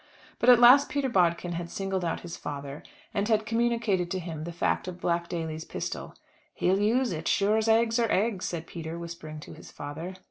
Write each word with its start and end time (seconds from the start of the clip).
But 0.39 0.49
at 0.49 0.57
last 0.59 0.89
Peter 0.89 1.09
Bodkin 1.09 1.51
had 1.51 1.69
singled 1.69 2.03
out 2.03 2.21
his 2.21 2.35
father, 2.35 2.81
and 3.13 3.27
had 3.27 3.45
communicated 3.45 4.09
to 4.09 4.17
him 4.19 4.45
the 4.45 4.51
fact 4.51 4.87
of 4.87 4.99
Black 4.99 5.29
Daly's 5.29 5.63
pistol. 5.63 6.15
"He'll 6.55 6.79
use 6.79 7.11
it, 7.11 7.25
as 7.25 7.29
sure 7.29 7.55
as 7.57 7.67
eggs 7.67 7.99
are 7.99 8.11
eggs," 8.11 8.45
said 8.45 8.65
Peter 8.65 8.97
whispering 8.97 9.39
to 9.41 9.53
his 9.53 9.69
father. 9.69 10.15